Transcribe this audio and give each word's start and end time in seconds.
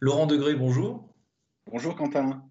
Laurent 0.00 0.26
Degré, 0.26 0.54
bonjour. 0.54 1.08
Bonjour 1.70 1.96
Quentin. 1.96 2.44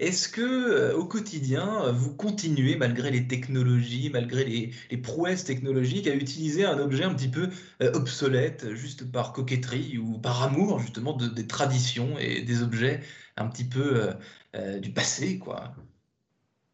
Est-ce 0.00 0.28
que 0.28 0.40
euh, 0.40 0.96
au 0.96 1.04
quotidien, 1.04 1.92
vous 1.92 2.16
continuez, 2.16 2.74
malgré 2.74 3.12
les 3.12 3.28
technologies, 3.28 4.10
malgré 4.10 4.44
les, 4.90 4.96
prouesses 4.96 5.44
technologiques, 5.44 6.08
à 6.08 6.14
utiliser 6.14 6.64
un 6.64 6.78
objet 6.80 7.04
un 7.04 7.14
petit 7.14 7.28
peu 7.28 7.50
euh, 7.80 7.92
obsolète, 7.92 8.74
juste 8.74 9.10
par 9.10 9.32
coquetterie 9.32 9.98
ou 9.98 10.18
par 10.18 10.42
amour 10.42 10.80
justement 10.80 11.12
des 11.12 11.46
traditions 11.46 12.18
et 12.18 12.42
des 12.42 12.62
objets 12.62 13.00
un 13.36 13.46
petit 13.46 13.64
peu 13.64 14.10
euh, 14.56 14.78
du 14.80 14.90
passé, 14.90 15.38
quoi? 15.38 15.74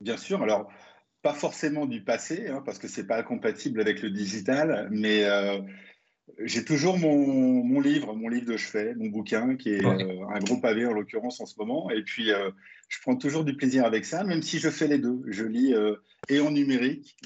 Bien 0.01 0.17
sûr. 0.17 0.43
Alors, 0.43 0.73
pas 1.21 1.35
forcément 1.35 1.85
du 1.85 2.03
passé, 2.03 2.49
hein, 2.49 2.63
parce 2.65 2.79
que 2.79 2.89
c'est 2.89 3.07
pas 3.07 3.23
compatible 3.23 3.83
avec 3.83 4.01
le 4.01 4.11
digital, 4.11 4.89
mais 4.91 5.25
j'ai 6.39 6.65
toujours 6.65 6.99
mon, 6.99 7.81
livre, 7.81 8.15
mon 8.15 8.29
livre 8.29 8.47
de 8.47 8.57
chevet, 8.57 8.95
mon 8.95 9.07
bouquin, 9.07 9.57
qui 9.57 9.71
est 9.71 9.85
euh, 9.85 10.27
un 10.35 10.39
gros 10.41 10.59
pavé 10.59 10.87
en 10.87 10.93
l'occurrence 10.93 11.41
en 11.41 11.47
ce 11.47 11.59
moment. 11.59 11.91
Et 11.91 12.03
puis, 12.03 12.31
euh, 12.31 12.51
je 12.89 12.99
prends 13.01 13.17
toujours 13.17 13.45
du 13.45 13.57
plaisir 13.57 13.85
avec 13.85 14.05
ça, 14.05 14.25
même 14.25 14.43
si 14.43 14.59
je 14.59 14.69
fais 14.69 14.89
les 14.89 14.99
deux. 14.99 15.23
Je 15.29 15.45
lis 15.45 15.75
euh, 15.75 15.97
et 16.29 16.41
en 16.41 16.51
numérique, 16.51 17.17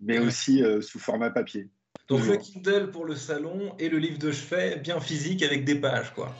mais 0.00 0.18
aussi 0.18 0.62
sous 0.80 0.98
format 0.98 1.30
papier. 1.30 1.68
Donc 2.08 2.26
le 2.26 2.36
Kindle 2.36 2.90
pour 2.90 3.04
le 3.04 3.14
salon 3.14 3.74
et 3.78 3.88
le 3.88 3.98
livre 3.98 4.18
de 4.18 4.32
chevet 4.32 4.76
bien 4.76 5.00
physique 5.00 5.42
avec 5.42 5.64
des 5.64 5.76
pages, 5.76 6.12
quoi. 6.12 6.34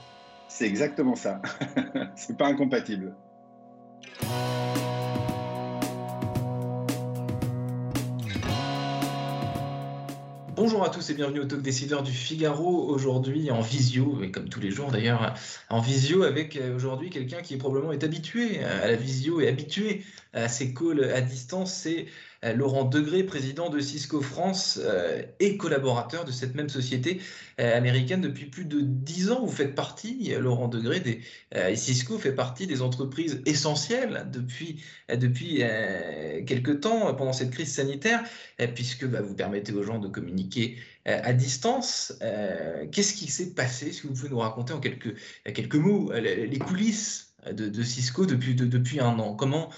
C'est 0.49 0.67
exactement 0.67 1.15
ça. 1.15 1.41
C'est 2.15 2.37
pas 2.37 2.47
incompatible. 2.47 3.15
Bonjour 10.63 10.85
à 10.85 10.89
tous 10.89 11.09
et 11.09 11.13
bienvenue 11.13 11.41
au 11.41 11.43
Talk 11.43 11.61
Décideur 11.61 12.03
du 12.03 12.13
Figaro. 12.13 12.87
Aujourd'hui 12.87 13.51
en 13.51 13.59
visio, 13.59 14.23
et 14.23 14.31
comme 14.31 14.47
tous 14.47 14.61
les 14.61 14.71
jours 14.71 14.91
d'ailleurs, 14.91 15.33
en 15.69 15.81
visio 15.81 16.23
avec 16.23 16.55
euh, 16.55 16.73
aujourd'hui 16.73 17.09
quelqu'un 17.09 17.41
qui 17.41 17.57
probablement 17.57 17.91
est 17.91 18.05
habitué 18.05 18.63
à 18.63 18.87
la 18.87 18.95
visio 18.95 19.41
et 19.41 19.49
habitué 19.49 20.05
à 20.31 20.47
ces 20.47 20.73
calls 20.73 21.03
à 21.03 21.19
distance. 21.19 21.73
C'est 21.73 22.05
Laurent 22.51 22.83
Degré, 22.83 23.23
président 23.23 23.69
de 23.69 23.79
Cisco 23.79 24.21
France 24.21 24.79
euh, 24.83 25.21
et 25.39 25.55
collaborateur 25.55 26.25
de 26.25 26.31
cette 26.31 26.55
même 26.55 26.69
société 26.69 27.21
euh, 27.59 27.77
américaine 27.77 28.21
depuis 28.21 28.47
plus 28.47 28.65
de 28.65 28.81
dix 28.81 29.31
ans. 29.31 29.45
Vous 29.45 29.51
faites 29.51 29.75
partie, 29.75 30.33
Laurent 30.37 30.67
Degré, 30.67 30.99
des, 30.99 31.21
Cisco 31.75 32.17
fait 32.17 32.33
partie 32.33 32.67
des 32.67 32.81
entreprises 32.81 33.41
essentielles 33.45 34.27
depuis, 34.31 34.83
depuis 35.09 35.61
quelques 36.45 36.81
temps 36.81 37.13
pendant 37.13 37.33
cette 37.33 37.51
crise 37.51 37.73
sanitaire, 37.73 38.23
puisque 38.73 39.05
bah, 39.05 39.21
vous 39.21 39.35
permettez 39.35 39.71
aux 39.73 39.83
gens 39.83 39.99
de 39.99 40.07
communiquer 40.07 40.77
à 41.05 41.33
distance. 41.33 42.13
Qu'est-ce 42.91 43.13
qui 43.13 43.29
s'est 43.29 43.53
passé? 43.53 43.89
Est-ce 43.89 44.01
que 44.01 44.07
vous 44.07 44.13
pouvez 44.13 44.29
nous 44.29 44.39
raconter 44.39 44.73
en 44.73 44.79
quelques, 44.79 45.15
quelques 45.53 45.75
mots 45.75 46.11
les 46.11 46.59
coulisses 46.59 47.33
de, 47.51 47.83
Cisco 47.83 48.25
depuis, 48.25 48.55
depuis 48.55 48.99
un 48.99 49.19
an? 49.19 49.35
Comment, 49.35 49.69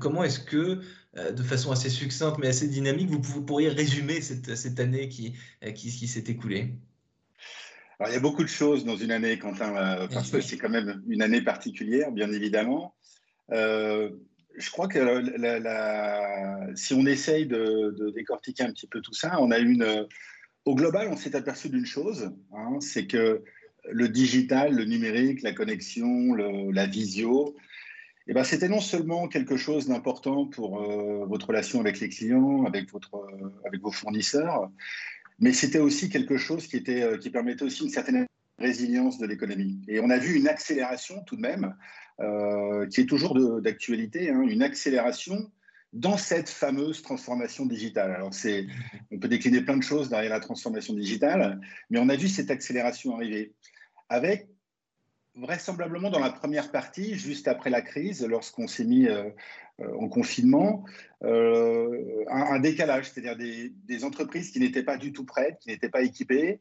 comment 0.00 0.24
est-ce 0.24 0.40
que 0.40 0.56
euh, 0.56 0.82
de 1.14 1.42
façon 1.42 1.70
assez 1.70 1.90
succincte 1.90 2.38
mais 2.38 2.48
assez 2.48 2.68
dynamique, 2.68 3.10
vous, 3.10 3.44
pourriez 3.44 3.68
résumer 3.68 4.20
cette, 4.20 4.56
cette 4.56 4.80
année 4.80 5.08
qui, 5.08 5.34
euh, 5.64 5.70
qui, 5.72 5.90
qui 5.90 6.08
s'est 6.08 6.24
écoulée 6.28 6.74
Alors, 7.98 8.10
il 8.10 8.14
y 8.14 8.16
a 8.16 8.20
beaucoup 8.20 8.42
de 8.42 8.48
choses 8.48 8.84
dans 8.84 8.96
une 8.96 9.10
année, 9.10 9.38
Quentin, 9.38 9.76
euh, 9.76 10.08
parce 10.08 10.30
que 10.30 10.40
c'est 10.40 10.56
quand 10.56 10.70
même 10.70 11.02
une 11.06 11.20
année 11.20 11.42
particulière, 11.42 12.12
bien 12.12 12.32
évidemment. 12.32 12.94
je 13.50 14.70
crois 14.70 14.88
que 14.88 16.72
si 16.74 16.94
on 16.94 17.04
essaye 17.04 17.46
de, 17.46 18.10
décortiquer 18.14 18.64
un 18.64 18.72
petit 18.72 18.86
peu 18.86 19.00
tout 19.00 19.14
ça, 19.14 19.40
on 19.40 19.50
a 19.50 19.58
une. 19.58 20.06
Au 20.64 20.76
global, 20.76 21.08
on 21.10 21.16
s'est 21.16 21.34
aperçu 21.34 21.68
d'une 21.70 21.86
chose, 21.86 22.30
hein, 22.52 22.78
c'est 22.78 23.08
que 23.08 23.42
le 23.90 24.08
digital, 24.08 24.72
le 24.76 24.84
numérique, 24.84 25.42
la 25.42 25.52
connexion, 25.52 26.34
la 26.34 26.86
visio, 26.86 27.56
eh 28.28 28.34
ben, 28.34 28.44
c'était 28.44 28.68
non 28.68 28.80
seulement 28.80 29.28
quelque 29.28 29.56
chose 29.56 29.88
d'important 29.88 30.46
pour 30.46 30.80
euh, 30.80 31.24
votre 31.26 31.48
relation 31.48 31.80
avec 31.80 32.00
les 32.00 32.08
clients, 32.08 32.64
avec, 32.64 32.90
votre, 32.92 33.16
euh, 33.16 33.52
avec 33.66 33.80
vos 33.80 33.90
fournisseurs, 33.90 34.70
mais 35.38 35.52
c'était 35.52 35.80
aussi 35.80 36.08
quelque 36.08 36.36
chose 36.36 36.66
qui, 36.66 36.76
était, 36.76 37.02
euh, 37.02 37.18
qui 37.18 37.30
permettait 37.30 37.64
aussi 37.64 37.84
une 37.84 37.90
certaine 37.90 38.26
résilience 38.58 39.18
de 39.18 39.26
l'économie. 39.26 39.80
Et 39.88 39.98
on 39.98 40.10
a 40.10 40.18
vu 40.18 40.36
une 40.36 40.46
accélération 40.46 41.22
tout 41.24 41.36
de 41.36 41.40
même, 41.40 41.74
qui 42.90 43.00
est 43.00 43.06
toujours 43.06 43.34
d'actualité, 43.60 44.30
hein, 44.30 44.42
une 44.42 44.62
accélération 44.62 45.50
dans 45.92 46.16
cette 46.16 46.48
fameuse 46.48 47.02
transformation 47.02 47.66
digitale. 47.66 48.12
Alors, 48.12 48.30
on 49.10 49.18
peut 49.18 49.26
décliner 49.26 49.62
plein 49.62 49.76
de 49.76 49.82
choses 49.82 50.08
derrière 50.08 50.30
la 50.30 50.38
transformation 50.38 50.94
digitale, 50.94 51.60
mais 51.90 51.98
on 51.98 52.08
a 52.08 52.14
vu 52.14 52.28
cette 52.28 52.52
accélération 52.52 53.16
arriver 53.16 53.54
avec 54.08 54.51
vraisemblablement 55.34 56.10
dans 56.10 56.20
la 56.20 56.30
première 56.30 56.70
partie, 56.70 57.14
juste 57.14 57.48
après 57.48 57.70
la 57.70 57.80
crise, 57.80 58.26
lorsqu'on 58.26 58.66
s'est 58.66 58.84
mis 58.84 59.06
euh, 59.06 59.30
euh, 59.80 59.94
en 59.98 60.08
confinement, 60.08 60.84
euh, 61.24 62.24
un, 62.28 62.58
décalage, 62.58 63.10
c'est-à-dire 63.10 63.36
des, 63.36 64.04
entreprises 64.04 64.50
qui 64.50 64.60
n'étaient 64.60 64.82
pas 64.82 64.96
du 64.96 65.12
tout 65.12 65.24
prêtes, 65.24 65.58
qui 65.60 65.68
n'étaient 65.68 65.88
pas 65.88 66.02
équipées, 66.02 66.60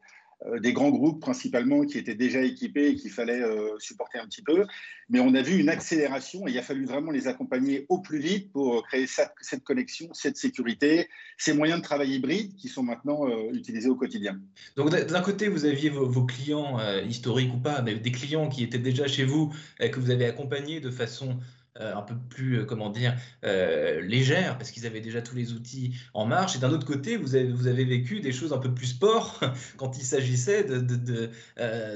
des 0.59 0.73
grands 0.73 0.89
groupes 0.89 1.21
principalement 1.21 1.85
qui 1.85 1.97
étaient 1.97 2.15
déjà 2.15 2.41
équipés 2.41 2.89
et 2.89 2.95
qu'il 2.95 3.11
fallait 3.11 3.41
euh, 3.41 3.77
supporter 3.79 4.17
un 4.17 4.25
petit 4.25 4.41
peu. 4.41 4.65
Mais 5.09 5.19
on 5.19 5.35
a 5.35 5.41
vu 5.41 5.59
une 5.59 5.69
accélération 5.69 6.47
et 6.47 6.51
il 6.51 6.57
a 6.57 6.63
fallu 6.63 6.85
vraiment 6.85 7.11
les 7.11 7.27
accompagner 7.27 7.85
au 7.89 7.99
plus 7.99 8.19
vite 8.19 8.51
pour 8.51 8.83
créer 8.87 9.05
cette, 9.07 9.63
connexion, 9.63 10.09
cette 10.13 10.37
sécurité, 10.37 11.09
ces 11.37 11.53
moyens 11.53 11.79
de 11.79 11.83
travail 11.83 12.13
hybrides 12.13 12.55
qui 12.55 12.69
sont 12.69 12.83
maintenant 12.83 13.27
euh, 13.27 13.51
utilisés 13.53 13.89
au 13.89 13.95
quotidien. 13.95 14.39
Donc 14.75 14.89
d'un 14.89 15.21
côté, 15.21 15.47
vous 15.47 15.65
aviez 15.65 15.89
vos, 15.89 16.25
clients 16.25 16.79
historiques 17.03 17.53
ou 17.53 17.59
pas, 17.59 17.81
mais 17.81 17.95
des 17.95 18.11
clients 18.11 18.47
qui 18.47 18.63
étaient 18.63 18.79
déjà 18.79 19.07
chez 19.07 19.23
vous, 19.23 19.53
que 19.79 19.99
vous 19.99 20.11
avez 20.11 20.25
accompagnés 20.25 20.79
de 20.79 20.91
façon 20.91 21.37
euh, 21.79 21.95
un 21.95 22.01
peu 22.01 22.15
plus, 22.29 22.59
euh, 22.59 22.65
comment 22.65 22.89
dire, 22.89 23.15
euh, 23.45 24.01
légère, 24.01 24.57
parce 24.57 24.71
qu'ils 24.71 24.85
avaient 24.85 24.99
déjà 24.99 25.21
tous 25.21 25.35
les 25.35 25.53
outils 25.53 25.95
en 26.13 26.25
marche. 26.25 26.57
Et 26.57 26.59
d'un 26.59 26.71
autre 26.71 26.85
côté, 26.85 27.15
vous 27.15 27.33
avez, 27.33 27.49
vous 27.49 27.67
avez 27.67 27.85
vécu 27.85 28.19
des 28.19 28.33
choses 28.33 28.51
un 28.51 28.57
peu 28.57 28.73
plus 28.73 28.87
sport 28.87 29.39
quand 29.77 29.97
il 29.97 30.03
s'agissait 30.03 30.65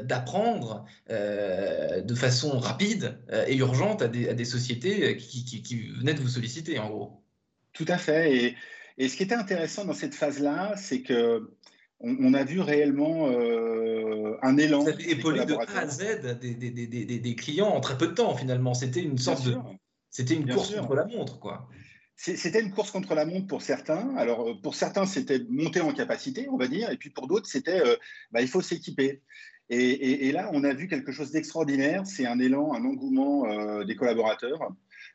d'apprendre 0.04 0.86
de, 1.10 2.02
de, 2.02 2.16
façon 2.16 2.58
rapide 2.58 3.20
et 3.48 3.58
urgente 3.58 4.02
à 4.02 4.08
des, 4.08 4.30
à 4.30 4.34
des 4.34 4.46
sociétés 4.46 5.18
qui, 5.18 5.44
qui, 5.44 5.62
qui, 5.62 5.90
venaient 5.90 6.14
de 6.14 6.22
vous 6.22 6.30
solliciter, 6.30 6.80
en 6.80 6.90
gros. 6.90 7.22
Tout 7.74 7.86
à 7.90 7.98
fait. 7.98 8.34
Et, 8.34 8.56
et 8.98 9.10
ce 9.10 9.18
qui 9.18 9.24
était 9.24 9.36
intéressant 9.36 9.84
dans 9.84 9.94
cette 9.94 10.16
phase-là, 10.16 10.76
c'est 10.78 11.02
que 11.02 11.52
on, 12.00 12.34
a 12.34 12.44
vu 12.44 12.60
réellement 12.60 13.30
euh, 13.30 14.38
un 14.42 14.58
élan. 14.58 14.84
Vous 14.84 14.90
avez 14.90 15.12
épaulé 15.12 15.46
de 15.46 15.54
A 15.54 15.80
à 15.80 15.88
Z 15.88 16.38
des, 16.40 17.36
clients 17.36 17.70
en 17.70 17.80
très 17.80 17.98
peu 17.98 18.08
de 18.08 18.14
temps 18.14 18.36
finalement. 18.36 18.74
C'était 18.74 19.02
une 19.02 19.18
sorte 19.18 19.46
de. 19.46 19.56
C'était 20.10 20.36
une 20.36 20.48
course 20.48 20.74
contre 20.76 20.96
la 20.96 21.06
montre, 21.06 21.40
quoi. 21.40 21.68
C'était 22.18 22.62
une 22.62 22.72
course 22.72 22.92
contre 22.92 23.14
la 23.14 23.26
montre 23.26 23.48
pour 23.48 23.62
certains. 23.62 24.16
Alors, 24.16 24.50
euh, 24.50 24.54
pour 24.62 24.76
certains, 24.76 25.06
c'était 25.06 25.42
monter 25.50 25.82
en 25.82 25.94
capacité, 25.94 26.48
on 26.50 26.56
va 26.56 26.68
dire, 26.68 26.90
et 26.90 26.96
puis 26.96 27.10
pour 27.10 27.28
d'autres, 27.28 27.48
c'était 27.50 27.82
euh, 27.86 27.98
bah, 28.32 28.42
il 28.42 28.48
faut 28.48 28.62
s'équiper. 28.62 29.22
Et, 29.70 30.32
là, 30.32 30.50
on 30.54 30.64
a 30.64 30.74
vu 30.74 30.88
quelque 30.88 31.12
chose 31.12 31.32
d'extraordinaire. 31.32 32.06
C'est 32.06 32.28
un 32.28 32.40
élan, 32.40 32.74
un 32.74 32.86
engouement 32.86 33.84
des 33.84 33.96
collaborateurs. 33.96 34.60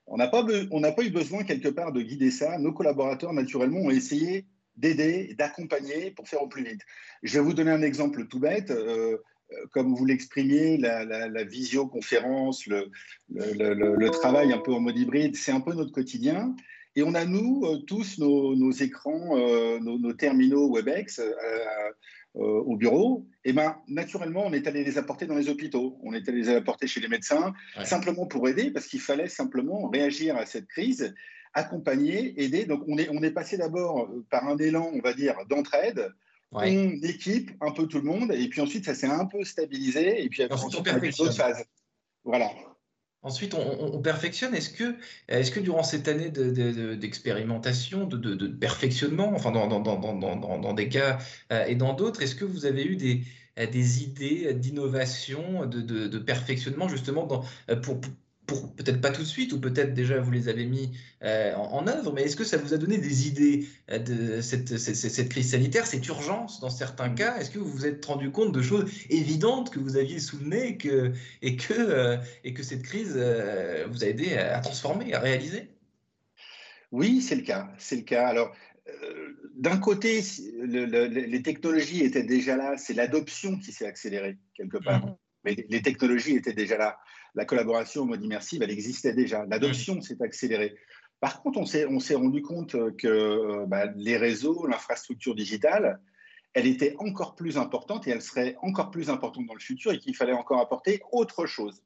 On 0.09 0.17
n'a 0.17 0.27
pas, 0.27 0.45
pas 0.45 1.05
eu 1.05 1.11
besoin 1.11 1.45
quelque 1.45 1.69
part 1.69 1.93
de 1.93 2.03
guider 2.03 2.33
ça. 2.33 2.59
Nos 2.59 2.73
collaborateurs, 2.73 3.33
naturellement, 3.33 3.79
ont 3.79 3.91
essayé 3.91 4.47
d'aider, 4.77 5.35
d'accompagner 5.39 6.11
pour 6.11 6.29
faire 6.29 6.43
au 6.43 6.49
plus 6.49 6.65
vite. 6.65 6.81
Je 7.23 7.35
vais 7.35 7.45
vous 7.45 7.55
donner 7.55 7.71
un 7.71 7.83
exemple 7.83 8.27
tout 8.27 8.41
bête. 8.41 8.71
Euh, 8.71 9.19
euh, 9.53 9.67
comme 9.73 9.95
vous 9.95 10.05
l'exprimiez, 10.05 10.77
la, 10.77 11.45
visioconférence, 11.45 12.67
le, 12.67 12.91
le, 13.29 14.09
travail 14.11 14.53
un 14.53 14.59
peu 14.59 14.73
en 14.73 14.81
mode 14.81 14.97
hybride, 14.97 15.37
c'est 15.37 15.53
un 15.53 15.61
peu 15.61 15.75
notre 15.75 15.93
quotidien. 15.93 16.55
Et 16.97 17.03
on 17.03 17.15
a, 17.15 17.25
nous, 17.25 17.65
euh, 17.65 17.79
tous 17.79 18.19
nos, 18.19 18.71
écrans, 18.71 19.37
nos, 19.81 20.13
terminaux 20.13 20.71
WebEx 20.73 21.21
au 22.35 22.77
bureau. 22.77 23.27
Et 23.45 23.53
ben, 23.53 23.77
naturellement, 23.89 24.45
on 24.47 24.53
est 24.53 24.69
allé 24.69 24.85
les 24.85 24.99
apporter 24.99 25.27
dans 25.27 25.35
les 25.35 25.49
hôpitaux. 25.49 25.99
On 26.05 26.15
est 26.15 26.29
allé 26.29 26.43
les 26.43 26.49
apporter 26.51 26.87
chez 26.87 27.01
les 27.01 27.09
médecins, 27.09 27.53
simplement 27.85 28.27
pour 28.27 28.49
aider, 28.49 28.71
parce 28.71 28.87
qu'il 28.87 29.01
fallait 29.01 29.29
simplement 29.29 29.89
réagir 29.89 30.37
à 30.37 30.47
cette 30.47 30.69
crise 30.69 31.13
accompagner, 31.55 32.43
aider. 32.43 32.65
Donc 32.65 32.83
on 32.89 32.99
est, 32.99 33.09
on 33.11 33.23
est 33.23 33.31
passé 33.31 33.57
d'abord 33.57 34.05
euh, 34.05 34.25
par 34.31 34.47
un 34.47 34.57
élan, 34.57 34.91
on 34.93 35.01
va 35.01 35.13
dire, 35.13 35.35
d'entraide. 35.49 36.13
On 36.53 36.65
équipe 36.65 37.53
un 37.61 37.71
peu 37.71 37.87
tout 37.87 37.99
le 37.99 38.05
monde, 38.05 38.33
et 38.33 38.49
puis 38.49 38.61
ensuite 38.61 38.85
ça 38.85 38.95
s'est 38.95 39.07
un 39.07 39.25
peu 39.25 39.45
stabilisé, 39.45 40.25
et 40.25 40.29
puis 40.29 40.43
ensuite, 40.51 40.75
on 40.75 40.83
perfectionne. 40.83 41.29
d'autres 41.29 41.39
phases. 41.39 41.65
Voilà. 42.25 42.51
Ensuite, 43.23 43.55
on, 43.55 44.01
perfectionne. 44.01 44.55
Est-ce 44.55 44.71
que, 44.71 44.97
est 45.29 45.53
que 45.53 45.61
durant 45.61 45.83
cette 45.83 46.09
année 46.09 46.31
d'expérimentation, 46.31 48.07
de, 48.07 48.17
de, 48.17 48.47
perfectionnement, 48.49 49.31
enfin 49.35 49.51
dans, 49.51 49.69
dans, 49.69 49.81
dans, 49.81 50.59
dans 50.59 50.73
des 50.73 50.89
cas 50.89 51.19
euh, 51.53 51.67
et 51.67 51.75
dans 51.75 51.93
d'autres, 51.93 52.23
est-ce 52.23 52.35
que 52.35 52.47
vous 52.47 52.65
avez 52.65 52.85
eu 52.85 52.97
des, 52.97 53.23
des 53.67 54.03
idées 54.03 54.55
d'innovation, 54.55 55.67
de, 55.67 56.19
perfectionnement 56.19 56.89
justement 56.89 57.27
pour, 57.27 58.01
pour 58.51 58.75
peut-être 58.75 59.01
pas 59.01 59.11
tout 59.11 59.23
de 59.23 59.27
suite, 59.27 59.53
ou 59.53 59.61
peut-être 59.61 59.95
déjà 59.95 60.19
vous 60.19 60.33
les 60.33 60.49
avez 60.49 60.67
mis 60.67 60.91
en, 61.23 61.87
œuvre, 61.87 62.13
mais 62.13 62.23
est-ce 62.23 62.37
que 62.37 62.45
ça 62.45 62.57
vous 62.57 62.75
a 62.75 62.77
donné 62.77 62.99
des 62.99 63.29
idées 63.29 63.67
de 63.89 64.41
cette, 64.41 64.77
cette, 64.77 65.29
crise 65.29 65.53
sanitaire, 65.53 65.87
cette 65.87 66.07
urgence 66.09 66.61
dans 66.61 66.71
certains 66.71 67.11
cas? 67.11 67.39
Est-ce 67.39 67.51
que 67.51 67.59
vous 67.59 67.71
vous 67.71 67.87
êtes 67.87 68.05
rendu 68.05 68.31
compte 68.31 68.53
de 68.53 68.63
choses 68.63 68.91
évidentes 69.09 69.71
que 69.71 69.79
vous 69.79 69.97
aviez 69.97 70.19
nez 70.43 70.77
que, 70.77 71.13
et, 71.43 71.57
que, 71.57 72.19
et 72.45 72.53
que 72.53 72.63
cette 72.63 72.83
crise 72.83 73.13
vous 73.13 74.05
a 74.05 74.07
aidé 74.07 74.37
à 74.37 74.59
transformer, 74.61 75.15
à 75.15 75.21
réaliser? 75.21 75.71
Oui, 76.93 77.21
c'est 77.23 77.37
le 77.37 77.43
cas. 77.43 77.73
C'est 77.79 77.97
le 77.97 78.03
cas. 78.03 78.27
Alors, 78.27 78.55
euh, 78.89 79.51
d'un 79.55 79.79
côté, 79.79 80.23
les 80.65 81.43
technologies 81.43 82.03
étaient 82.03 82.25
déjà 82.25 82.57
là. 82.57 82.77
C'est 82.77 82.95
l'adoption 82.95 83.59
qui 83.59 83.73
s'est 83.73 83.87
accélérée 83.87 84.39
quelque 84.55 84.79
part. 84.79 85.07
Mhm. 85.07 85.17
Mais 85.45 85.57
les 85.69 85.83
technologies 85.83 86.37
étaient 86.37 86.53
déjà 86.53 86.77
là. 86.77 86.99
La 87.35 87.45
collaboration 87.45 88.03
au 88.03 88.07
mode 88.07 88.23
immersif, 88.23 88.61
elle 88.63 88.71
existait 88.71 89.15
déjà. 89.15 89.47
L'adoption 89.47 90.01
s'est 90.01 90.21
accélérée. 90.23 90.77
Par 91.21 91.43
contre, 91.43 91.59
on 91.59 91.67
s'est 92.01 92.15
rendu 92.15 92.43
compte 92.43 92.77
que 92.97 93.07
euh, 93.07 93.67
bah, 93.67 93.87
les 93.97 94.17
réseaux, 94.17 94.67
l'infrastructure 94.67 95.35
digitale, 95.35 96.01
elle 96.55 96.67
était 96.67 96.95
encore 96.99 97.35
plus 97.35 97.59
importante 97.59 98.09
et 98.09 98.11
elle 98.11 98.23
serait 98.23 98.57
encore 98.63 98.91
plus 98.91 99.11
importante 99.11 99.47
dans 99.47 99.55
le 99.55 99.61
futur 99.61 99.93
et 99.93 99.99
qu'il 99.99 100.17
fallait 100.17 100.33
encore 100.33 100.61
apporter 100.61 101.03
autre 101.13 101.47
chose. 101.47 101.83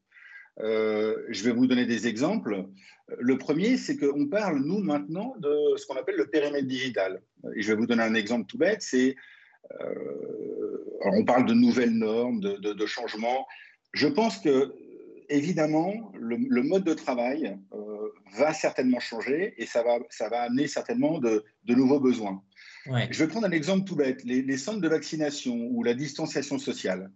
Euh, 0.60 1.24
je 1.28 1.44
vais 1.44 1.50
vous 1.50 1.66
donner 1.66 1.84
des 1.84 2.06
exemples. 2.06 2.66
Le 3.18 3.36
premier, 3.38 3.76
c'est 3.76 3.96
qu'on 3.96 4.28
parle, 4.28 4.60
nous, 4.60 4.78
maintenant, 4.78 5.34
de 5.38 5.76
ce 5.76 5.86
qu'on 5.86 5.96
appelle 5.96 6.16
le 6.16 6.28
périmètre 6.28 6.66
digital. 6.66 7.20
Et 7.56 7.62
je 7.62 7.72
vais 7.72 7.76
vous 7.76 7.86
donner 7.86 8.04
un 8.04 8.14
exemple 8.14 8.46
tout 8.46 8.56
bête. 8.56 8.80
C'est, 8.80 9.16
euh, 9.80 10.83
on 11.02 11.24
parle 11.24 11.46
de 11.46 11.54
nouvelles 11.54 11.94
normes, 11.94 12.40
de, 12.40 12.86
changements. 12.86 13.46
Je 13.92 14.08
pense 14.08 14.38
que, 14.38 14.74
évidemment, 15.28 16.12
le, 16.18 16.62
mode 16.62 16.84
de 16.84 16.94
travail 16.94 17.56
euh, 17.72 18.08
va 18.36 18.52
certainement 18.52 19.00
changer 19.00 19.54
et 19.58 19.66
ça 19.66 19.82
va, 19.82 19.98
ça 20.10 20.28
va 20.28 20.42
amener 20.42 20.66
certainement 20.66 21.18
de, 21.18 21.44
nouveaux 21.68 22.00
besoins. 22.00 22.42
Je 22.86 23.24
vais 23.24 23.28
prendre 23.28 23.46
un 23.46 23.52
exemple 23.52 23.84
tout 23.84 23.96
bête. 23.96 24.22
les 24.24 24.58
centres 24.58 24.80
de 24.80 24.88
vaccination 24.88 25.56
ou 25.70 25.82
la 25.82 25.94
distanciation 25.94 26.58
sociale. 26.58 27.10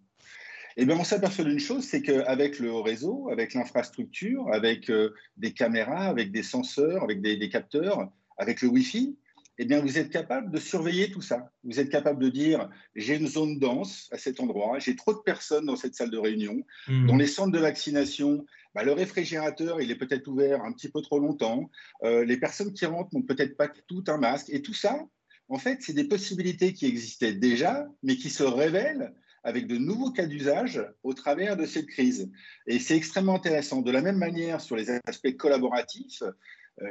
Eh 0.81 0.87
bien, 0.87 0.97
on 0.97 1.03
s'aperçoit 1.03 1.45
d'une 1.45 1.59
chose, 1.59 1.83
c'est 1.83 2.03
qu'avec 2.03 2.61
le 2.61 2.73
réseau, 2.73 3.31
avec 3.33 3.53
l'infrastructure, 3.53 4.47
avec 4.53 4.89
euh, 4.91 5.13
des 5.37 5.53
caméras, 5.53 6.05
avec 6.05 6.31
des 6.31 6.45
senseurs, 6.45 7.03
avec 7.03 7.21
des, 7.21 7.49
capteurs, 7.49 8.09
avec 8.37 8.63
le 8.63 8.69
Wi-Fi, 8.69 9.19
eh 9.59 9.65
bien, 9.65 9.81
vous 9.81 9.99
êtes 9.99 10.11
capable 10.11 10.51
de 10.51 10.59
surveiller 10.59 11.11
tout 11.11 11.21
ça. 11.21 11.51
Vous 11.65 11.81
êtes 11.81 11.91
capable 11.91 12.23
de 12.23 12.29
dire, 12.29 12.69
j'ai 12.95 13.17
une 13.17 13.27
zone 13.27 13.59
dense 13.59 14.09
à 14.13 14.19
cet 14.19 14.39
endroit, 14.41 14.79
j'ai 14.79 14.95
trop 14.95 15.13
de 15.13 15.19
personnes 15.19 15.67
dans 15.67 15.77
cette 15.77 15.95
salle 15.95 16.11
de 16.11 16.19
réunion. 16.19 16.63
Hmm. 16.87 17.07
Dans 17.07 17.17
les 17.17 17.27
centres 17.27 17.53
de 17.53 17.59
vaccination, 17.59 18.47
bah, 18.75 18.85
le 18.85 18.93
réfrigérateur, 18.93 19.81
il 19.81 19.91
est 19.91 19.97
peut-être 19.97 20.29
ouvert 20.29 20.63
un 20.63 20.73
petit 20.73 20.89
peu 20.89 21.03
trop 21.03 21.19
longtemps. 21.19 21.71
Euh, 22.05 22.25
les 22.25 22.37
personnes 22.37 22.73
qui 22.73 22.87
rentrent 22.87 23.13
n'ont 23.13 23.23
peut-être 23.23 23.57
pas 23.57 23.69
tout 23.89 24.05
un 24.07 24.19
masque. 24.19 24.49
Et 24.51 24.63
tout 24.63 24.75
ça, 24.75 25.05
en 25.49 25.59
fait, 25.59 25.79
c'est 25.81 25.95
des 25.95 26.05
possibilités 26.05 26.73
qui 26.73 26.87
existaient 26.87 27.33
déjà, 27.33 27.89
mais 28.03 28.17
qui 28.17 28.31
se 28.31 28.45
révèlent 28.45 29.13
avec 29.45 29.67
de 29.67 29.79
nouveaux 29.79 30.13
cas 30.13 30.27
d'usage 30.27 30.85
au 31.03 31.15
travers 31.15 31.57
de 31.57 31.65
cette 31.65 31.87
crise. 31.87 32.31
Et 32.67 32.79
c'est 32.79 32.97
extrêmement 32.97 33.37
intéressant. 33.37 33.83
De 33.83 33.91
la 33.91 34.03
même 34.03 34.19
manière, 34.19 34.61
sur 34.61 34.77
les 34.77 34.91
aspects 35.07 35.37
collaboratifs, 35.37 36.23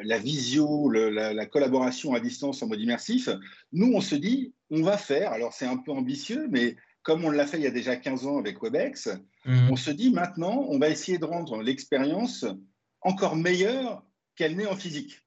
la 0.04 0.18
visio, 0.18 0.89
la, 0.89 1.45
collaboration 1.45 2.13
à 2.13 2.19
distance 2.19 2.62
en 2.62 2.68
mode 2.68 2.81
immersif, 2.81 3.30
nous, 3.72 3.94
on 3.94 4.01
se 4.01 4.16
dit, 4.16 4.54
on 4.69 4.81
va 4.81 4.98
faire, 4.98 5.31
alors 5.31 5.54
c'est 5.54 5.66
un 5.66 5.78
peu 5.78 5.92
ambitieux, 5.92 6.48
mais 6.50 6.75
comme 7.04 7.24
on 7.24 7.30
l'a 7.30 7.48
fait 7.48 7.57
il 7.57 7.63
y 7.63 7.68
a 7.68 7.72
déjà 7.72 7.95
15 7.95 8.28
ans 8.28 8.38
avec 8.38 8.62
Webex, 8.62 9.10
mhm. 9.45 9.72
on 9.72 9.75
se 9.75 9.92
dit 9.92 10.12
maintenant, 10.12 10.66
on 10.68 10.78
va 10.78 10.89
essayer 10.89 11.18
de 11.18 11.25
rendre 11.25 11.62
l'expérience 11.62 12.45
encore 13.01 13.36
meilleure 13.36 14.04
qu'elle 14.36 14.56
n'est 14.56 14.68
en 14.68 14.75
physique. 14.75 15.24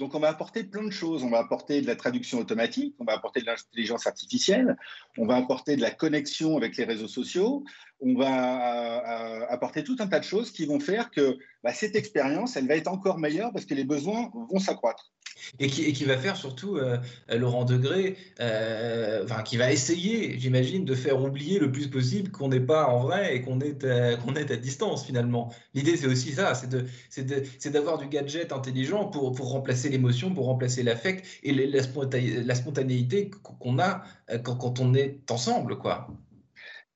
Donc, 0.00 0.14
on 0.14 0.18
va 0.18 0.30
apporter 0.30 0.64
plein 0.64 0.82
de 0.82 0.90
choses. 0.90 1.22
On 1.24 1.28
va 1.28 1.40
apporter 1.40 1.82
de 1.82 1.86
la 1.86 1.94
traduction 1.94 2.38
automatique, 2.38 2.94
on 2.98 3.04
va 3.04 3.12
apporter 3.12 3.42
de 3.42 3.46
l'intelligence 3.46 4.06
artificielle, 4.06 4.78
on 5.18 5.26
va 5.26 5.36
apporter 5.36 5.76
de 5.76 5.82
la 5.82 5.90
connexion 5.90 6.56
avec 6.56 6.78
les 6.78 6.84
réseaux 6.84 7.06
sociaux, 7.06 7.64
on 8.00 8.14
va 8.14 9.42
euh, 9.42 9.46
apporter 9.50 9.84
tout 9.84 9.96
un 9.98 10.06
tas 10.06 10.18
de 10.18 10.24
choses 10.24 10.52
qui 10.52 10.64
vont 10.64 10.80
faire 10.80 11.10
que 11.10 11.38
bah, 11.62 11.72
cette 11.72 11.96
expérience, 11.96 12.56
elle 12.56 12.66
va 12.66 12.76
être 12.76 12.88
encore 12.88 13.18
meilleure 13.18 13.52
parce 13.52 13.64
que 13.64 13.74
les 13.74 13.84
besoins 13.84 14.30
vont 14.50 14.58
s'accroître. 14.58 15.12
Et 15.58 15.68
qui, 15.68 15.84
et 15.84 15.92
qui, 15.92 16.04
va 16.04 16.18
faire 16.18 16.36
surtout, 16.36 16.76
euh, 16.76 16.98
Laurent 17.30 17.64
Degré, 17.64 18.16
euh, 18.40 19.24
enfin, 19.24 19.42
qui 19.42 19.56
va 19.56 19.72
essayer, 19.72 20.38
j'imagine, 20.38 20.84
de 20.84 20.94
faire 20.94 21.22
oublier 21.22 21.58
le 21.58 21.72
plus 21.72 21.88
possible 21.88 22.30
qu'on 22.30 22.48
n'est 22.48 22.60
pas 22.60 22.86
en 22.88 23.00
vrai 23.00 23.36
et 23.36 23.40
qu'on 23.42 23.58
est, 23.60 23.82
qu'on 24.22 24.34
est 24.34 24.50
à 24.50 24.56
distance 24.56 25.06
finalement. 25.06 25.52
L'idée, 25.74 25.96
c'est 25.96 26.06
aussi 26.06 26.32
ça, 26.32 26.52
c'est 26.54 27.70
d'avoir 27.70 27.98
du 27.98 28.08
gadget 28.08 28.52
intelligent 28.52 29.06
pour, 29.06 29.32
pour 29.32 29.50
remplacer 29.50 29.88
l'émotion, 29.88 30.34
pour 30.34 30.46
remplacer 30.46 30.82
l'affect 30.82 31.24
et 31.42 31.52
la, 31.52 31.80
la 32.44 32.54
spontanéité 32.54 33.30
qu'on 33.30 33.78
a 33.78 34.02
euh, 34.30 34.38
quand, 34.38 34.56
quand, 34.56 34.80
on 34.80 34.94
est 34.94 35.30
ensemble. 35.30 35.78
quoi. 35.78 36.08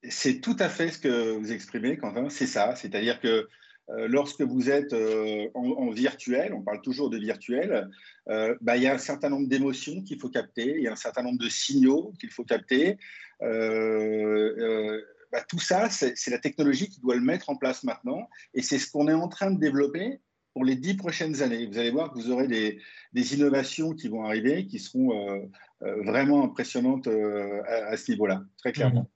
C'est 0.09 0.41
tout 0.41 0.57
à 0.59 0.69
fait 0.69 0.91
ce 0.91 0.99
que 0.99 1.33
vous 1.33 1.53
exprimez, 1.53 1.97
Quentin, 1.97 2.29
c'est 2.29 2.47
ça. 2.47 2.77
C'est-à-dire 2.77 3.21
que 3.21 3.29
euh, 3.29 3.49
lorsque 3.89 4.43
vous 4.43 4.71
êtes 4.71 4.93
euh, 4.93 5.49
en, 5.55 5.91
virtuel, 5.91 6.55
on 6.55 6.63
parle 6.63 6.81
toujours 6.81 7.11
de 7.11 7.19
virtuel, 7.19 7.91
euh, 8.29 8.55
bah, 8.61 8.77
il 8.77 8.83
y 8.83 8.87
a 8.87 8.95
un 8.95 8.99
certain 8.99 9.29
nombre 9.29 9.49
d'émotions 9.49 10.03
qu'il 10.03 10.19
faut 10.19 10.31
capter, 10.31 10.75
il 10.77 10.83
y 10.83 10.89
a 10.89 10.93
un 10.93 10.97
certain 10.97 11.23
nombre 11.23 11.39
de 11.39 11.49
signaux 11.49 12.13
qu'il 12.19 12.31
faut 12.31 12.45
capter. 12.45 12.99
Bah, 13.41 15.43
tout 15.49 15.59
ça, 15.59 15.91
c'est 15.91 16.31
la 16.31 16.39
technologie 16.39 16.89
qui 16.89 17.01
doit 17.01 17.17
le 17.17 17.21
mettre 17.21 17.51
en 17.51 17.57
place 17.57 17.83
maintenant, 17.83 18.29
et 18.55 18.63
c'est 18.63 18.79
ce 18.79 18.89
qu'on 18.89 19.09
est 19.09 19.15
en 19.15 19.29
train 19.29 19.51
de 19.51 19.59
développer 19.59 20.21
pour 20.53 20.65
les 20.65 20.77
dix 20.77 20.95
prochaines 20.95 21.43
années. 21.43 21.67
Vous 21.67 21.77
allez 21.77 21.91
voir 21.91 22.13
que 22.13 22.15
vous 22.15 22.31
aurez 22.31 22.47
des, 22.47 23.35
innovations 23.35 23.95
qui 23.95 24.07
vont 24.07 24.25
arriver, 24.25 24.67
qui 24.67 24.79
seront 24.79 25.51
vraiment 25.81 26.45
impressionnantes 26.45 27.09
à, 27.09 27.97
ce 27.97 28.13
niveau-là, 28.13 28.45
très 28.59 28.71
clairement. 28.71 29.11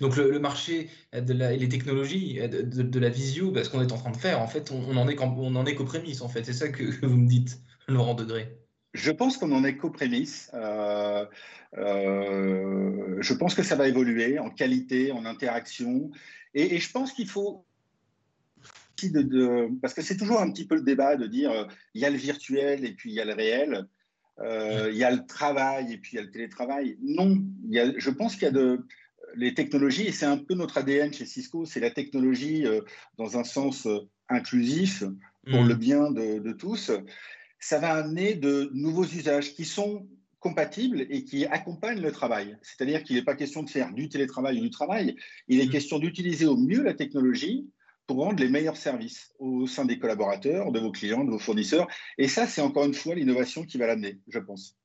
Donc 0.00 0.16
le, 0.16 0.38
marché 0.38 0.88
de 1.12 1.32
la, 1.32 1.52
et 1.52 1.58
les 1.58 1.68
technologies 1.68 2.40
de, 2.48 2.98
la 2.98 3.08
visio, 3.08 3.50
bah, 3.50 3.64
ce 3.64 3.70
qu'on 3.70 3.82
est 3.82 3.92
en 3.92 3.98
train 3.98 4.10
de 4.10 4.16
faire, 4.16 4.40
en 4.40 4.46
fait, 4.46 4.70
on, 4.70 4.96
en 4.96 5.08
est 5.08 5.18
on 5.20 5.56
en 5.56 5.66
est 5.66 5.74
qu'aux 5.74 5.84
prémices, 5.84 6.22
en 6.22 6.28
fait. 6.28 6.44
C'est 6.44 6.52
ça 6.52 6.68
que, 6.68 6.84
vous 7.06 7.16
me 7.16 7.28
dites, 7.28 7.60
Laurent 7.88 8.14
Degré. 8.14 8.58
Je 8.94 9.10
pense 9.10 9.36
qu'on 9.36 9.52
en 9.52 9.64
est 9.64 9.76
qu'aux 9.76 9.90
prémices. 9.90 10.50
Euh, 10.54 11.26
euh, 11.76 13.16
je 13.20 13.34
pense 13.34 13.54
que 13.54 13.62
ça 13.62 13.74
va 13.74 13.88
évoluer 13.88 14.38
en 14.38 14.50
qualité, 14.50 15.12
en 15.12 15.24
interaction. 15.24 16.10
Et, 16.54 16.78
je 16.78 16.90
pense 16.90 17.12
qu'il 17.12 17.28
faut 17.28 17.66
parce 19.82 19.92
que 19.92 20.00
c'est 20.00 20.16
toujours 20.16 20.40
un 20.40 20.50
petit 20.50 20.66
peu 20.66 20.76
le 20.76 20.82
débat 20.82 21.16
de 21.16 21.26
dire 21.26 21.50
euh, 21.50 21.64
il 21.92 22.00
y 22.00 22.06
a 22.06 22.10
le 22.10 22.16
virtuel 22.16 22.86
et 22.86 22.92
puis 22.92 23.10
il 23.10 23.14
y 23.14 23.20
a 23.20 23.26
le 23.26 23.34
réel. 23.34 23.86
il 24.40 24.96
y 24.96 25.04
a 25.04 25.10
le 25.10 25.26
travail 25.26 25.92
et 25.92 25.98
puis 25.98 26.12
il 26.12 26.16
y 26.16 26.18
a 26.20 26.22
le 26.22 26.30
télétravail. 26.30 26.96
Non, 27.02 27.36
je 27.68 28.10
pense 28.10 28.34
qu'il 28.34 28.44
y 28.44 28.46
a 28.46 28.52
de, 28.52 28.86
les 29.36 29.54
technologies, 29.54 30.06
et 30.06 30.12
c'est 30.12 30.26
un 30.26 30.38
peu 30.38 30.54
notre 30.54 30.78
ADN 30.78 31.12
chez 31.12 31.26
Cisco, 31.26 31.64
c'est 31.64 31.80
la 31.80 31.90
technologie 31.90 32.66
euh, 32.66 32.80
dans 33.18 33.38
un 33.38 33.44
sens 33.44 33.86
euh, 33.86 34.00
inclusif 34.28 35.04
pour 35.50 35.62
mm. 35.62 35.68
le 35.68 35.74
bien 35.74 36.10
de, 36.10 36.52
tous. 36.52 36.90
Ça 37.58 37.78
va 37.78 37.94
amener 37.94 38.34
de 38.34 38.70
nouveaux 38.74 39.04
usages 39.04 39.54
qui 39.54 39.64
sont 39.64 40.06
compatibles 40.40 41.06
et 41.08 41.24
qui 41.24 41.46
accompagnent 41.46 42.02
le 42.02 42.12
travail. 42.12 42.58
C'est-à-dire 42.62 43.02
qu'il 43.02 43.16
n'est 43.16 43.24
pas 43.24 43.34
question 43.34 43.62
de 43.62 43.70
faire 43.70 43.92
du 43.92 44.08
télétravail 44.08 44.58
ou 44.58 44.62
du 44.62 44.70
travail, 44.70 45.16
il 45.48 45.60
est 45.60 45.66
mm. 45.66 45.70
question 45.70 45.98
d'utiliser 45.98 46.46
au 46.46 46.56
mieux 46.56 46.82
la 46.82 46.94
technologie 46.94 47.66
pour 48.06 48.18
rendre 48.18 48.42
les 48.42 48.50
meilleurs 48.50 48.76
services 48.76 49.32
au 49.38 49.66
sein 49.66 49.84
des 49.84 49.98
collaborateurs, 49.98 50.72
de 50.72 50.80
vos 50.80 50.92
clients, 50.92 51.24
de 51.24 51.30
vos 51.30 51.38
fournisseurs. 51.38 51.88
Et 52.18 52.28
ça, 52.28 52.46
c'est 52.46 52.60
encore 52.60 52.84
une 52.84 52.94
fois 52.94 53.14
l'innovation 53.14 53.64
qui 53.64 53.78
va 53.78 53.86
l'amener, 53.86 54.18
je 54.28 54.38
pense. 54.38 54.76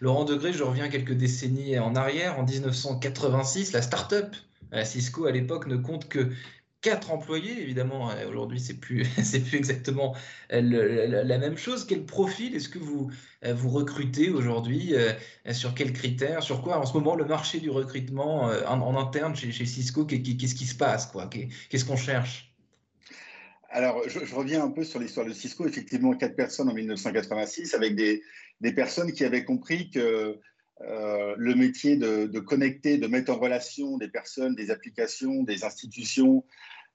Laurent 0.00 0.24
Degré, 0.24 0.52
je 0.52 0.62
reviens 0.62 0.88
quelques 0.88 1.12
décennies 1.12 1.78
en 1.78 1.94
arrière. 1.94 2.38
En 2.38 2.44
1986, 2.44 3.72
la 3.72 3.82
start-up 3.82 4.34
Cisco 4.84 5.26
à 5.26 5.32
l'époque 5.32 5.66
ne 5.66 5.76
compte 5.76 6.08
que 6.08 6.30
4 6.82 7.12
employés. 7.12 7.62
Évidemment, 7.62 8.10
euh, 8.10 8.28
aujourd'hui, 8.28 8.60
c'est 8.60 8.74
plus, 8.74 9.04
plus 9.48 9.56
exactement 9.56 10.14
euh, 10.52 11.24
la, 11.24 11.38
même 11.38 11.56
chose. 11.56 11.86
Quel 11.86 12.04
profil 12.04 12.54
est-ce 12.54 12.68
que 12.68 12.78
vous, 12.78 13.10
euh, 13.44 13.54
vous 13.54 13.70
recrutez 13.70 14.30
aujourd'hui 14.30 14.94
Sur 15.52 15.74
quels 15.74 15.92
critères 15.92 16.42
Sur 16.42 16.62
quoi 16.62 16.78
En 16.78 16.84
ce 16.84 16.92
moment, 16.92 17.14
le 17.14 17.24
marché 17.24 17.60
du 17.60 17.70
recrutement 17.70 18.50
en, 18.66 18.96
interne 18.96 19.34
chez, 19.34 19.52
Cisco, 19.52 20.04
qu'est-ce 20.04 20.54
qui 20.54 20.66
se 20.66 20.74
passe 20.74 21.10
Qu'est-ce 21.70 21.84
qu'on 21.84 21.96
cherche? 21.96 22.52
Alors, 23.70 24.02
je, 24.06 24.34
reviens 24.34 24.62
un 24.62 24.70
peu 24.70 24.84
sur 24.84 25.00
l'histoire 25.00 25.26
de 25.26 25.32
Cisco. 25.32 25.66
Effectivement, 25.66 26.12
quatre 26.14 26.36
personnes 26.36 26.68
en 26.68 26.74
1986, 26.74 27.74
avec 27.74 27.94
des, 27.96 28.22
personnes 28.70 29.10
qui 29.12 29.24
avaient 29.24 29.44
compris 29.44 29.90
que 29.90 30.38
euh, 30.88 31.34
le 31.36 31.54
métier 31.54 31.96
de, 31.96 32.38
connecter, 32.40 32.98
de 32.98 33.06
mettre 33.06 33.32
en 33.32 33.38
relation 33.38 33.98
des 33.98 34.08
personnes, 34.08 34.54
des 34.54 34.70
applications, 34.70 35.42
des 35.42 35.64
institutions, 35.64 36.44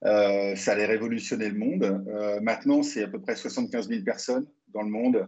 euh, 0.03 0.55
ça 0.55 0.73
allait 0.73 0.85
révolutionner 0.85 1.49
le 1.49 1.57
monde. 1.57 2.05
Euh, 2.09 2.39
maintenant, 2.41 2.83
c'est 2.83 3.03
à 3.03 3.07
peu 3.07 3.21
près 3.21 3.35
75 3.35 3.87
000 3.87 4.03
personnes 4.03 4.47
dans 4.73 4.81
le 4.81 4.89
monde, 4.89 5.27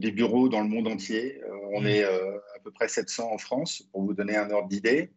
des 0.00 0.10
bureaux 0.10 0.48
dans 0.48 0.60
le 0.60 0.68
monde 0.68 0.88
entier. 0.88 1.40
on 1.72 1.82
mmh. 1.82 1.86
est 1.86 2.02
à 2.02 2.58
peu 2.64 2.72
près 2.72 2.88
700 2.88 3.32
en 3.32 3.38
France, 3.38 3.84
pour 3.92 4.02
vous 4.02 4.12
donner 4.12 4.36
un 4.36 4.50
ordre 4.50 4.68
d'idée. 4.68 5.12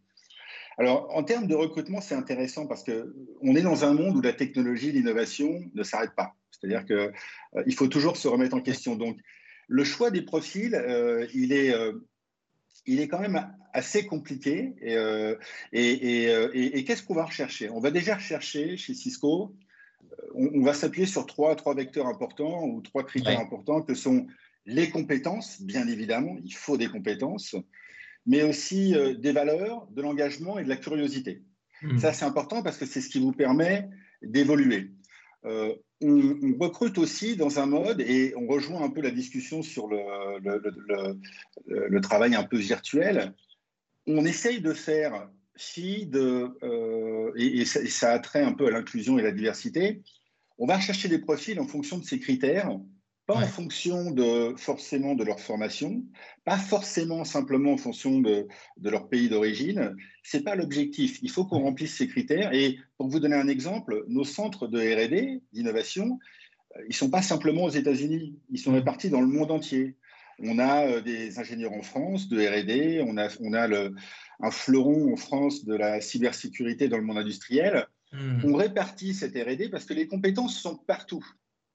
Alors, 0.77 1.09
en 1.15 1.23
termes 1.23 1.47
de 1.47 1.55
recrutement, 1.55 1.99
c'est 1.99 2.13
intéressant 2.13 2.67
parce 2.67 2.83
qu'on 2.83 3.55
est 3.55 3.61
dans 3.61 3.83
un 3.83 3.95
monde 3.95 4.15
où 4.15 4.21
la 4.21 4.33
technologie, 4.33 4.91
l'innovation 4.91 5.63
ne 5.73 5.81
s'arrête 5.81 6.13
pas. 6.15 6.35
C'est-à-dire 6.51 6.85
qu'il 6.85 7.73
faut 7.73 7.87
toujours 7.87 8.17
se 8.17 8.27
remettre 8.27 8.55
en 8.55 8.61
question. 8.61 8.95
Donc, 8.95 9.17
le 9.73 9.83
choix 9.83 10.11
des 10.11 10.21
profils, 10.21 10.75
il 11.33 11.53
est 11.53 11.73
il 12.85 12.99
est 12.99 13.07
quand 13.07 13.19
même 13.19 13.47
assez 13.73 14.05
compliqué. 14.05 14.73
Et, 14.81 14.95
euh, 14.95 15.35
euh, 15.75 16.49
et, 16.53 16.83
qu'est-ce 16.83 17.03
qu'on 17.03 17.15
va 17.15 17.25
rechercher? 17.25 17.69
On 17.69 17.79
va 17.79 17.91
déjà 17.91 18.15
rechercher 18.15 18.77
chez 18.77 18.93
Cisco, 18.93 19.55
euh, 20.03 20.15
on, 20.35 20.61
va 20.61 20.73
s'appuyer 20.73 21.07
sur 21.07 21.25
trois, 21.25 21.55
trois 21.55 21.75
vecteurs 21.75 22.07
importants 22.07 22.65
ou 22.65 22.81
trois 22.81 23.05
critères 23.05 23.39
importants 23.39 23.81
que 23.81 23.93
sont 23.93 24.27
les 24.65 24.89
compétences, 24.89 25.61
bien 25.61 25.87
évidemment, 25.87 26.37
il 26.43 26.53
faut 26.53 26.77
des 26.77 26.87
compétences, 26.87 27.55
mais 28.27 28.43
aussi 28.43 28.93
des 29.17 29.31
valeurs, 29.31 29.87
de 29.91 30.01
l'engagement 30.01 30.59
et 30.59 30.63
de 30.63 30.69
la 30.69 30.77
curiosité. 30.77 31.41
Hmm. 31.81 31.97
Ça, 31.97 32.13
c'est 32.13 32.25
important 32.25 32.61
parce 32.61 32.77
que 32.77 32.85
c'est 32.85 33.01
ce 33.01 33.09
qui 33.09 33.19
vous 33.19 33.31
permet 33.31 33.89
d'évoluer 34.21 34.91
on, 35.43 36.57
recrute 36.59 36.97
aussi 36.97 37.35
dans 37.35 37.59
un 37.59 37.65
mode, 37.65 38.01
et 38.01 38.33
on 38.35 38.47
rejoint 38.47 38.83
un 38.83 38.89
peu 38.89 39.01
la 39.01 39.11
discussion 39.11 39.61
sur 39.61 39.87
le, 39.87 39.99
travail 42.01 42.35
un 42.35 42.43
peu 42.43 42.57
virtuel, 42.57 43.33
on 44.07 44.25
essaye 44.25 44.61
de 44.61 44.73
faire 44.73 45.29
fi 45.55 46.05
de, 46.07 46.57
euh, 46.63 47.31
et, 47.35 47.65
ça, 47.65 48.11
a 48.11 48.19
trait 48.19 48.41
un 48.41 48.53
peu 48.53 48.67
à 48.67 48.71
l'inclusion 48.71 49.19
et 49.19 49.21
la 49.21 49.31
diversité, 49.31 50.01
on 50.57 50.65
va 50.65 50.79
chercher 50.79 51.07
des 51.07 51.19
profils 51.19 51.59
en 51.59 51.67
fonction 51.67 51.97
de 51.97 52.03
ces 52.03 52.19
critères 52.19 52.71
pas 53.31 53.39
en 53.39 53.47
fonction 53.47 54.11
de, 54.11 54.53
forcément 54.57 55.15
de 55.15 55.23
leur 55.23 55.39
formation, 55.39 56.03
pas 56.43 56.57
forcément 56.57 57.23
simplement 57.23 57.73
en 57.73 57.77
fonction 57.77 58.19
de, 58.19 58.47
leur 58.81 59.07
pays 59.09 59.29
d'origine. 59.29 59.95
Ce 60.23 60.37
n'est 60.37 60.43
pas 60.43 60.55
l'objectif. 60.55 61.19
Il 61.21 61.29
faut 61.29 61.45
qu'on 61.45 61.59
remplisse 61.59 61.95
ces 61.95 62.07
critères. 62.07 62.53
Et 62.53 62.79
pour 62.97 63.07
vous 63.07 63.19
donner 63.19 63.35
un 63.35 63.47
exemple, 63.47 64.03
nos 64.07 64.23
centres 64.23 64.67
de 64.67 64.79
RD, 64.79 65.41
d'innovation, 65.53 66.19
euh, 66.75 66.81
ils 66.83 66.89
ne 66.89 66.93
sont 66.93 67.09
pas 67.09 67.21
simplement 67.21 67.63
aux 67.63 67.69
États-Unis, 67.69 68.37
ils 68.49 68.59
sont 68.59 68.73
répartis 68.73 69.09
dans 69.09 69.21
le 69.21 69.27
monde 69.27 69.51
entier. 69.51 69.95
On 70.39 70.59
a 70.59 70.85
euh, 70.87 71.01
des 71.01 71.39
ingénieurs 71.39 71.73
en 71.73 71.83
France 71.83 72.27
de 72.27 72.37
RD, 72.39 73.07
on 73.07 73.17
a, 73.17 73.29
on 73.39 73.53
a 73.53 73.67
le, 73.67 73.95
un 74.41 74.51
fleuron 74.51 75.13
en 75.13 75.15
France 75.15 75.65
de 75.65 75.75
la 75.75 76.01
cybersécurité 76.01 76.87
dans 76.87 76.97
le 76.97 77.03
monde 77.03 77.17
industriel. 77.17 77.87
Hmm. 78.11 78.39
On 78.43 78.55
répartit 78.55 79.13
cette 79.13 79.35
RD 79.35 79.69
parce 79.71 79.85
que 79.85 79.93
les 79.93 80.07
compétences 80.07 80.59
sont 80.59 80.75
partout. 80.75 81.25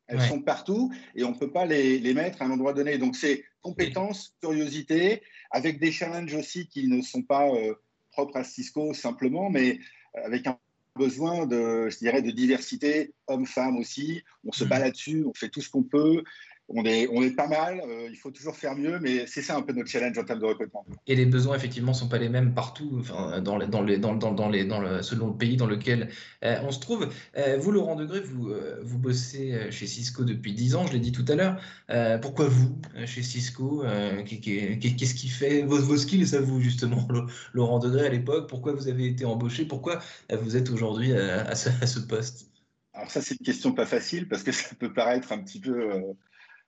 Elles 0.09 0.23
sont 0.23 0.41
partout 0.41 0.93
et 1.15 1.25
on 1.25 1.33
ne 1.33 1.39
peut 1.39 1.51
pas 1.51 1.67
les, 1.67 1.99
les, 1.99 2.15
mettre 2.15 2.41
à 2.41 2.45
un 2.45 2.51
endroit 2.51 2.73
donné. 2.73 2.97
Donc, 2.97 3.17
c'est 3.17 3.45
compétence, 3.61 4.37
curiosité, 4.41 5.23
avec 5.51 5.81
des 5.81 5.91
challenges 5.91 6.35
aussi 6.35 6.69
qui 6.69 6.87
ne 6.87 7.03
sont 7.03 7.23
pas 7.23 7.49
euh, 7.49 7.75
propres 8.13 8.37
à 8.37 8.45
Cisco 8.45 8.95
simplement, 8.95 9.51
mais 9.51 9.81
avec 10.15 10.47
un 10.47 10.59
besoin 10.97 11.47
de, 11.47 11.89
je 11.89 11.99
dirais, 11.99 12.23
de 12.23 12.31
diversité, 12.31 13.13
hommes-femmes 13.27 13.77
aussi. 13.77 14.23
On 14.45 14.53
se 14.53 14.65
mmh. 14.65 14.69
bat 14.69 14.79
là-dessus, 14.79 15.25
on 15.27 15.35
fait 15.35 15.49
tout 15.49 15.61
ce 15.61 15.71
qu'on 15.71 15.83
peut 15.83 16.23
on 16.69 16.85
est, 16.85 17.09
on 17.13 17.23
est 17.23 17.31
pas 17.31 17.47
mal, 17.47 17.81
euh, 17.87 18.09
il 18.11 18.17
faut 18.17 18.31
toujours 18.31 18.57
faire 18.57 18.75
mieux, 18.75 18.99
mais 19.01 19.27
c'est 19.27 19.43
ça 19.43 19.57
un 19.57 19.63
peu 19.63 19.73
notre 19.73 19.89
challenge 19.89 20.19
en 20.19 20.25
termes 20.25 20.41
de 20.41 20.47
recrutement. 20.47 20.85
Et 21.07 21.15
les 21.15 21.27
besoins, 21.27 21.55
effectivement, 21.55 21.93
ne 21.93 21.97
sont 21.97 22.09
pas 22.09 22.19
les 22.19 22.29
mêmes 22.29 22.55
partout, 22.55 22.97
enfin, 22.99 23.41
dans, 23.41 23.57
les, 23.57 23.69
dans, 23.69 23.83
les, 23.83 23.99
dans, 23.99 24.15
dans, 24.15 24.49
les, 24.49 24.65
dans 24.65 24.81
le, 24.81 25.01
selon 25.03 25.29
le 25.29 25.37
pays 25.37 25.57
dans 25.57 25.69
lequel 25.69 26.09
euh, 26.45 26.59
on 26.65 26.73
se 26.73 26.81
trouve. 26.81 27.09
Euh, 27.37 27.57
vous, 27.59 27.71
Laurent 27.71 27.95
Degré, 27.95 28.21
vous, 28.21 28.53
vous 28.83 28.99
bossez 28.99 29.71
chez 29.71 29.87
Cisco 29.87 30.25
depuis 30.25 30.55
10 30.55 30.75
ans, 30.75 30.87
je 30.87 30.93
l'ai 30.93 30.99
dit 30.99 31.13
tout 31.13 31.25
à 31.29 31.35
l'heure. 31.37 32.21
pourquoi 32.21 32.49
vous, 32.49 32.77
chez 33.05 33.23
Cisco 33.23 33.85
Qu'est-ce 34.27 35.15
qui 35.15 35.29
fait 35.29 35.63
vos, 35.63 35.79
vos 35.79 35.97
skills 35.97 36.35
à 36.35 36.41
vous, 36.41 36.61
justement, 36.61 37.07
Laurent 37.53 37.79
Degré, 37.79 38.07
à 38.07 38.11
l'époque? 38.11 38.49
Pourquoi 38.49 38.73
vous 38.73 38.89
avez 38.89 39.07
été 39.07 39.25
embauché? 39.25 39.67
Pourquoi 39.67 40.01
vous 40.33 40.57
êtes 40.57 40.71
aujourd'hui 40.71 41.13
à, 41.13 41.55
ce, 41.55 42.01
poste? 42.01 42.51
Alors 42.93 43.11
ça, 43.11 43.21
c'est 43.21 43.39
une 43.39 43.47
question 43.47 43.73
pas 43.73 43.87
facile 43.87 44.27
parce 44.27 44.43
que 44.43 44.53
ça 44.53 44.75
peut 44.75 44.93
paraître 44.93 45.33
un 45.33 45.39
petit 45.39 45.61
peu 45.61 46.17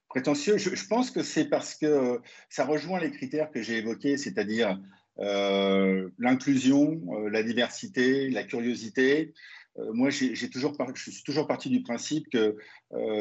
prétentieux. 0.08 0.58
Je, 0.58 0.86
pense 0.86 1.10
que 1.10 1.22
c'est 1.22 1.46
parce 1.46 1.74
que 1.74 2.20
ça 2.48 2.64
rejoint 2.64 3.00
les 3.00 3.10
critères 3.10 3.50
que 3.50 3.62
j'ai 3.62 3.78
évoqués, 3.78 4.16
c'est-à-dire 4.16 4.78
euh, 5.20 6.08
l'inclusion, 6.18 7.00
euh, 7.12 7.28
la 7.28 7.42
diversité, 7.42 8.30
la 8.30 8.44
curiosité. 8.44 9.34
Euh, 9.78 9.92
moi, 9.92 10.10
j'ai 10.10 10.50
toujours 10.50 10.76
je 10.94 11.10
suis 11.10 11.22
toujours 11.22 11.46
parti 11.46 11.68
du 11.70 11.82
principe 11.82 12.28
que 12.30 12.56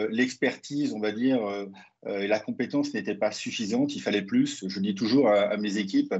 l'expertise, 0.09 0.93
on 0.93 0.99
va 0.99 1.11
dire, 1.11 1.39
et 2.07 2.27
la 2.27 2.39
compétence 2.39 2.93
n'étaient 2.93 3.15
pas 3.15 3.31
suffisantes. 3.31 3.95
Il 3.95 4.01
fallait 4.01 4.21
plus. 4.21 4.65
Je 4.67 4.79
dis 4.79 4.95
toujours 4.95 5.29
à 5.29 5.57
mes 5.57 5.77
équipes, 5.77 6.15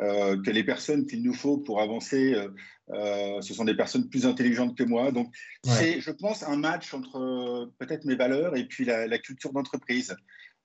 euh, 0.00 0.42
que 0.42 0.50
les 0.50 0.64
personnes 0.64 1.06
qu'il 1.06 1.22
nous 1.22 1.34
faut 1.34 1.56
pour 1.56 1.80
avancer, 1.80 2.34
euh, 2.34 2.48
euh, 2.90 3.40
ce 3.40 3.54
sont 3.54 3.64
des 3.64 3.76
personnes 3.76 4.08
plus 4.08 4.26
intelligentes 4.26 4.76
que 4.76 4.82
moi. 4.82 5.12
Donc, 5.12 5.32
c'est, 5.62 6.00
je 6.00 6.10
pense, 6.10 6.42
un 6.42 6.56
match 6.56 6.92
entre 6.94 7.70
peut-être 7.78 8.04
mes 8.04 8.16
valeurs 8.16 8.56
et 8.56 8.64
puis 8.64 8.84
la, 8.84 9.18
culture 9.18 9.52
d'entreprise 9.52 10.16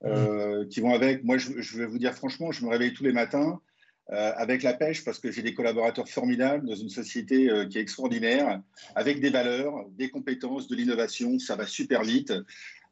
mmh. 0.04 0.68
qui 0.72 0.82
vont 0.82 0.96
avec. 0.96 1.24
Moi, 1.24 1.38
je, 1.38 1.62
je, 1.62 1.78
vais 1.78 1.86
vous 1.86 2.00
dire 2.00 2.16
franchement, 2.16 2.52
je 2.52 2.66
me 2.66 2.70
réveille 2.72 2.94
tous 2.94 3.04
les 3.04 3.14
matins 3.14 3.62
avec 4.08 4.64
la 4.64 4.74
pêche 4.74 5.06
parce 5.06 5.20
que 5.20 5.32
j'ai 5.32 5.44
des 5.44 5.54
collaborateurs 5.54 6.10
formidables 6.10 6.68
dans 6.68 6.74
une 6.74 6.90
société 6.90 7.48
qui 7.70 7.78
est 7.78 7.82
extraordinaire, 7.82 8.60
avec 8.96 9.22
des 9.22 9.30
valeurs, 9.30 9.86
des 9.92 10.10
compétences, 10.10 10.68
de 10.68 10.76
l'innovation. 10.76 11.38
Ça 11.38 11.56
va 11.56 11.68
super 11.68 12.02
vite. 12.02 12.34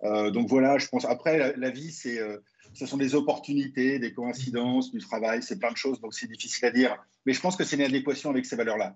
donc 0.04 0.48
voilà, 0.48 0.78
je 0.78 0.88
pense. 0.88 1.06
Après, 1.06 1.56
la 1.58 1.72
vie, 1.72 1.92
c'est 1.92 2.22
ce 2.74 2.86
sont 2.86 2.98
des 2.98 3.16
opportunités, 3.16 4.00
des 4.00 4.14
coïncidences, 4.14 4.92
du 4.92 5.00
travail, 5.00 5.44
c'est 5.44 5.60
plein 5.60 5.72
de 5.72 5.78
choses, 5.78 6.00
donc 6.00 6.14
c'est 6.14 6.28
difficile 6.28 6.66
à 6.66 6.72
dire. 6.72 6.98
Mais 7.26 7.34
je 7.34 7.42
pense 7.42 7.56
que 7.56 7.64
c'est 7.64 7.76
une 7.76 7.84
adéquation 7.84 8.30
avec 8.30 8.46
ces 8.46 8.56
valeurs-là. 8.56 8.96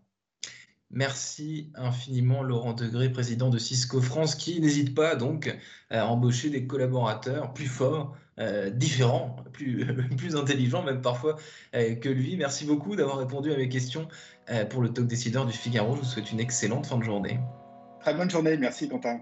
Merci 0.94 1.72
infiniment 1.76 2.44
Laurent 2.44 2.74
Degré, 2.74 3.10
président 3.10 3.50
de 3.50 3.58
Cisco 3.58 4.02
France, 4.02 4.36
qui 4.36 4.60
n'hésite 4.60 4.94
pas 4.94 5.16
donc 5.16 5.56
à 5.90 6.06
embaucher 6.08 6.50
des 6.50 6.68
collaborateurs 6.68 7.54
plus 7.54 7.68
forts, 7.68 8.18
euh, 8.40 8.70
différents, 8.70 9.38
plus, 9.54 9.86
plus 10.18 10.36
intelligents 10.36 10.84
même 10.84 11.02
parfois 11.02 11.38
euh, 11.76 11.96
que 11.96 12.10
lui. 12.10 12.36
Merci 12.36 12.66
beaucoup 12.66 12.98
d'avoir 12.98 13.20
répondu 13.20 13.54
à 13.54 13.58
mes 13.58 13.70
questions 13.70 14.08
euh, 14.50 14.66
pour 14.66 14.82
le 14.82 14.90
talk 14.90 15.08
décideur 15.08 15.46
du 15.46 15.54
Figaro. 15.54 15.96
Je 15.96 16.02
vous 16.02 16.08
souhaite 16.08 16.32
une 16.32 16.42
excellente 16.42 16.86
fin 16.86 16.98
de 16.98 17.04
journée. 17.04 17.40
Très 18.02 18.14
bonne 18.14 18.30
journée, 18.30 18.58
merci 18.58 18.90
Quentin. 18.90 19.22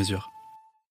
mesure. 0.01 0.31